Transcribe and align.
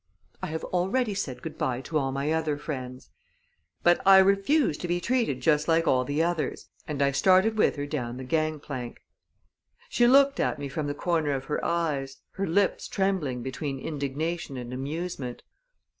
"I 0.41 0.47
have 0.47 0.63
already 0.63 1.13
said 1.13 1.43
good 1.43 1.59
by 1.59 1.81
to 1.81 1.99
all 1.99 2.11
my 2.11 2.31
other 2.33 2.57
friends!" 2.57 3.11
"But 3.83 4.01
I 4.03 4.17
refuse 4.17 4.75
to 4.79 4.87
be 4.87 4.99
treated 4.99 5.41
just 5.41 5.67
like 5.67 5.87
all 5.87 6.05
the 6.05 6.23
others," 6.23 6.69
and 6.87 7.03
I 7.03 7.11
started 7.11 7.55
with 7.55 7.75
her 7.75 7.85
down 7.85 8.17
the 8.17 8.23
gang 8.23 8.59
plank. 8.59 9.03
She 9.89 10.07
looked 10.07 10.39
at 10.39 10.57
me 10.57 10.69
from 10.69 10.87
the 10.87 10.95
corner 10.95 11.33
of 11.33 11.45
her 11.45 11.63
eyes, 11.63 12.17
her 12.31 12.47
lips 12.47 12.87
trembling 12.87 13.43
between 13.43 13.77
indignation 13.77 14.57
and 14.57 14.73
amusement. 14.73 15.43